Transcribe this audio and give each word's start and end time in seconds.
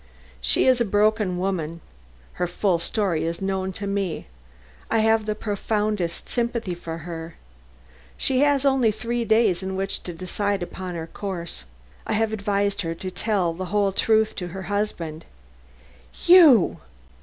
She 0.41 0.65
is 0.65 0.81
a 0.81 0.83
broken 0.83 1.37
woman. 1.37 1.79
Her 2.41 2.47
full 2.47 2.79
story 2.79 3.23
is 3.23 3.39
known 3.39 3.71
to 3.73 3.85
me. 3.85 4.25
I 4.89 4.97
have 4.97 5.27
the 5.27 5.35
profoundest 5.35 6.27
sympathy 6.27 6.73
for 6.73 6.97
her. 7.05 7.35
She 8.17 8.39
has 8.39 8.65
only 8.65 8.89
three 8.89 9.23
days 9.25 9.61
in 9.61 9.75
which 9.75 10.01
to 10.01 10.11
decide 10.11 10.63
upon 10.63 10.95
her 10.95 11.05
course. 11.05 11.65
I 12.07 12.13
have 12.13 12.33
advised 12.33 12.81
her 12.81 12.95
to 12.95 13.11
tell 13.11 13.53
the 13.53 13.65
whole 13.65 13.91
truth 13.91 14.35
to 14.37 14.47
her 14.47 14.63
husband." 14.63 15.23
"You!" 16.25 16.79